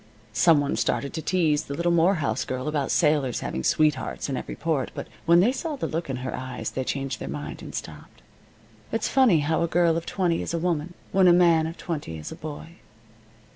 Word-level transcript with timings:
Some 0.33 0.59
one 0.59 0.77
started 0.77 1.13
to 1.13 1.21
tease 1.21 1.65
the 1.65 1.75
little 1.75 1.91
Morehouse 1.91 2.43
girl 2.43 2.67
about 2.67 2.89
sailors 2.89 3.41
having 3.41 3.63
sweethearts 3.63 4.29
in 4.29 4.35
every 4.35 4.55
port, 4.55 4.89
but 4.95 5.07
when 5.27 5.41
they 5.41 5.51
saw 5.51 5.75
the 5.75 5.85
look 5.85 6.09
in 6.09 6.15
her 6.25 6.35
eyes 6.35 6.71
they 6.71 6.83
changed 6.83 7.19
their 7.19 7.27
mind, 7.29 7.61
and 7.61 7.75
stopped. 7.75 8.23
It's 8.91 9.07
funny 9.07 9.41
how 9.41 9.61
a 9.61 9.67
girl 9.67 9.97
of 9.97 10.07
twenty 10.07 10.41
is 10.41 10.55
a 10.55 10.57
woman, 10.57 10.95
when 11.11 11.27
a 11.27 11.31
man 11.33 11.67
of 11.67 11.77
twenty 11.77 12.17
is 12.17 12.31
a 12.31 12.35
boy. 12.35 12.77